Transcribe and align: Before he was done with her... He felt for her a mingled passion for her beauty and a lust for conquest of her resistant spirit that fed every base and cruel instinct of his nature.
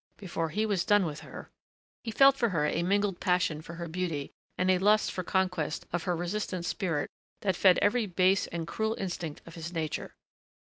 Before 0.17 0.49
he 0.49 0.65
was 0.65 0.83
done 0.83 1.05
with 1.05 1.19
her... 1.19 1.51
He 2.03 2.09
felt 2.09 2.35
for 2.35 2.49
her 2.49 2.65
a 2.65 2.81
mingled 2.81 3.19
passion 3.19 3.61
for 3.61 3.75
her 3.75 3.87
beauty 3.87 4.31
and 4.57 4.71
a 4.71 4.79
lust 4.79 5.11
for 5.11 5.21
conquest 5.23 5.85
of 5.93 6.05
her 6.05 6.15
resistant 6.15 6.65
spirit 6.65 7.11
that 7.41 7.55
fed 7.55 7.77
every 7.83 8.07
base 8.07 8.47
and 8.47 8.65
cruel 8.65 8.95
instinct 8.95 9.43
of 9.45 9.53
his 9.53 9.71
nature. 9.71 10.15